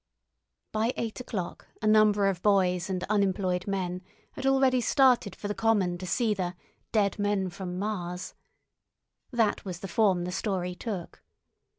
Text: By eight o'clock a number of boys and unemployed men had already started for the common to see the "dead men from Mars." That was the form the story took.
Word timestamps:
By 0.71 0.93
eight 0.97 1.19
o'clock 1.19 1.67
a 1.79 1.85
number 1.85 2.25
of 2.25 2.41
boys 2.41 2.89
and 2.89 3.03
unemployed 3.03 3.67
men 3.67 4.01
had 4.31 4.47
already 4.47 4.81
started 4.81 5.35
for 5.35 5.47
the 5.47 5.53
common 5.53 5.99
to 5.99 6.07
see 6.07 6.33
the 6.33 6.55
"dead 6.91 7.19
men 7.19 7.51
from 7.51 7.77
Mars." 7.77 8.33
That 9.29 9.63
was 9.63 9.81
the 9.81 9.87
form 9.87 10.23
the 10.23 10.31
story 10.31 10.73
took. 10.73 11.21